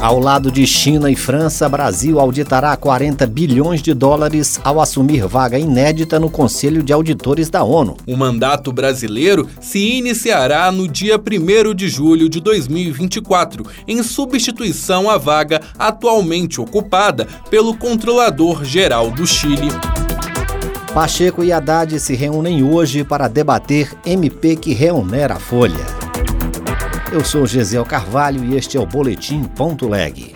[0.00, 5.58] Ao lado de China e França, Brasil auditará 40 bilhões de dólares ao assumir vaga
[5.58, 7.98] inédita no Conselho de Auditores da ONU.
[8.06, 15.18] O mandato brasileiro se iniciará no dia 1 de julho de 2024, em substituição à
[15.18, 19.68] vaga atualmente ocupada pelo Controlador Geral do Chile.
[20.94, 25.99] Pacheco e Haddad se reúnem hoje para debater MP que reonera a folha.
[27.12, 30.32] Eu sou Gesiel Carvalho e este é o Boletim Ponto Leg.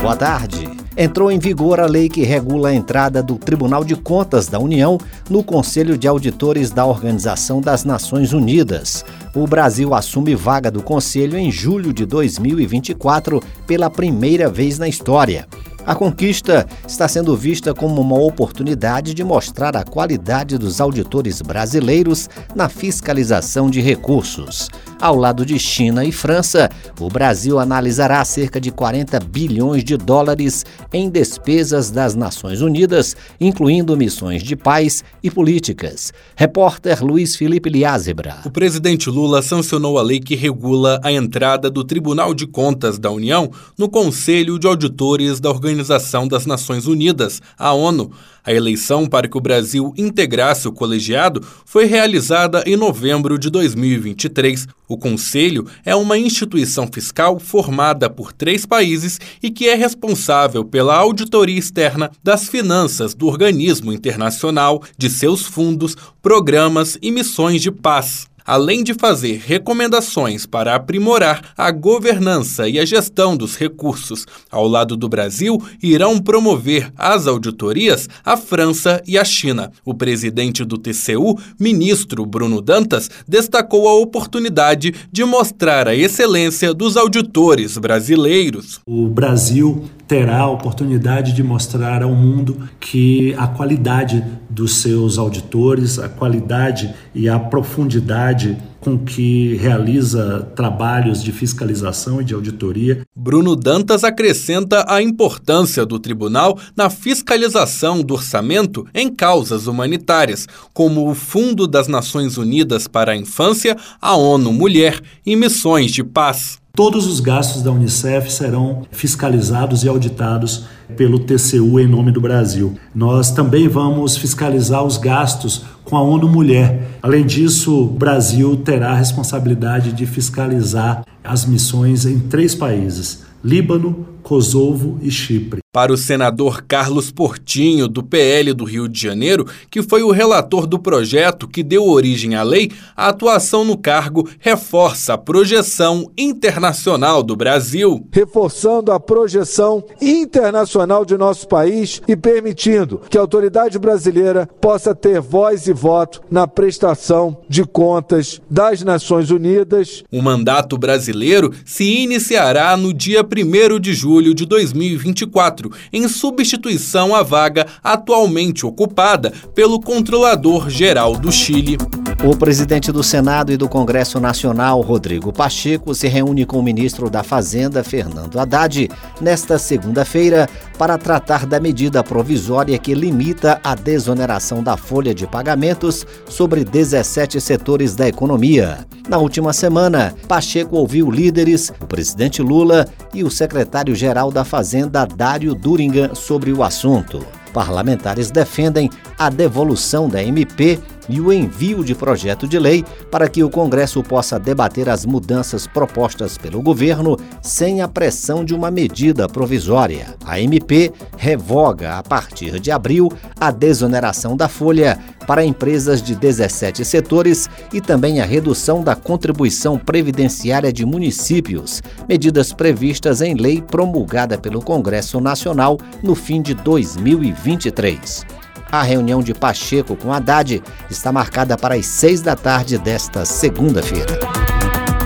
[0.00, 0.66] Boa tarde.
[0.96, 4.98] Entrou em vigor a lei que regula a entrada do Tribunal de Contas da União
[5.28, 9.04] no Conselho de Auditores da Organização das Nações Unidas.
[9.34, 15.46] O Brasil assume vaga do Conselho em julho de 2024 pela primeira vez na história.
[15.88, 22.28] A conquista está sendo vista como uma oportunidade de mostrar a qualidade dos auditores brasileiros
[22.54, 24.68] na fiscalização de recursos.
[25.00, 26.68] Ao lado de China e França,
[26.98, 33.96] o Brasil analisará cerca de 40 bilhões de dólares em despesas das Nações Unidas, incluindo
[33.96, 36.12] missões de paz e políticas.
[36.34, 38.38] Repórter Luiz Felipe Liázebra.
[38.44, 43.08] O presidente Lula sancionou a lei que regula a entrada do Tribunal de Contas da
[43.08, 48.10] União no Conselho de Auditores da Organização das Nações Unidas, a ONU.
[48.48, 54.66] A eleição para que o Brasil integrasse o colegiado foi realizada em novembro de 2023.
[54.88, 60.96] O Conselho é uma instituição fiscal formada por três países e que é responsável pela
[60.96, 68.26] auditoria externa das finanças do organismo internacional, de seus fundos, programas e missões de paz
[68.48, 74.96] além de fazer recomendações para aprimorar a governança e a gestão dos recursos ao lado
[74.96, 79.70] do Brasil, irão promover as auditorias a França e a China.
[79.84, 86.96] O presidente do TCU, ministro Bruno Dantas, destacou a oportunidade de mostrar a excelência dos
[86.96, 88.80] auditores brasileiros.
[88.86, 95.98] O Brasil terá a oportunidade de mostrar ao mundo que a qualidade dos seus auditores,
[95.98, 103.02] a qualidade e a profundidade com que realiza trabalhos de fiscalização e de auditoria.
[103.14, 111.10] Bruno Dantas acrescenta a importância do tribunal na fiscalização do orçamento em causas humanitárias, como
[111.10, 116.58] o Fundo das Nações Unidas para a Infância, a ONU Mulher e missões de paz.
[116.78, 120.66] Todos os gastos da Unicef serão fiscalizados e auditados
[120.96, 122.78] pelo TCU em nome do Brasil.
[122.94, 127.00] Nós também vamos fiscalizar os gastos com a ONU Mulher.
[127.02, 134.06] Além disso, o Brasil terá a responsabilidade de fiscalizar as missões em três países: Líbano,
[134.28, 135.60] Kosovo e Chipre.
[135.72, 140.66] Para o senador Carlos Portinho, do PL do Rio de Janeiro, que foi o relator
[140.66, 147.22] do projeto que deu origem à lei, a atuação no cargo reforça a projeção internacional
[147.22, 148.06] do Brasil.
[148.12, 155.20] Reforçando a projeção internacional de nosso país e permitindo que a autoridade brasileira possa ter
[155.20, 160.02] voz e voto na prestação de contas das Nações Unidas.
[160.12, 167.14] O mandato brasileiro se iniciará no dia 1 de julho julho de 2024, em substituição
[167.14, 171.78] à vaga atualmente ocupada pelo Controlador Geral do Chile.
[172.24, 177.08] O presidente do Senado e do Congresso Nacional, Rodrigo Pacheco, se reúne com o ministro
[177.08, 178.90] da Fazenda, Fernando Haddad,
[179.20, 186.04] nesta segunda-feira para tratar da medida provisória que limita a desoneração da folha de pagamentos
[186.28, 188.84] sobre 17 setores da economia.
[189.08, 195.54] Na última semana, Pacheco ouviu líderes, o presidente Lula e o secretário-geral da Fazenda, Dário
[195.54, 197.24] Duringa, sobre o assunto.
[197.52, 203.42] Parlamentares defendem a devolução da MP e o envio de projeto de lei para que
[203.42, 209.28] o Congresso possa debater as mudanças propostas pelo governo sem a pressão de uma medida
[209.28, 210.14] provisória.
[210.24, 213.10] A MP revoga, a partir de abril,
[213.40, 219.78] a desoneração da folha para empresas de 17 setores e também a redução da contribuição
[219.78, 228.37] previdenciária de municípios, medidas previstas em lei promulgada pelo Congresso Nacional no fim de 2023.
[228.70, 234.18] A reunião de Pacheco com Haddad está marcada para as seis da tarde desta segunda-feira.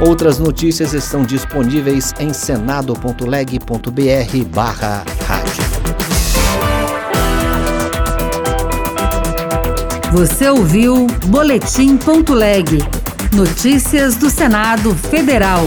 [0.00, 5.04] Outras notícias estão disponíveis em senado.leg.br barra.
[10.12, 12.78] Você ouviu Boletim.leg.
[13.32, 15.62] Notícias do Senado Federal.